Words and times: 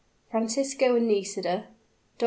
FRANCISCO 0.31 0.95
AND 0.95 1.07
NISIDA 1.09 1.67
DR. 2.17 2.17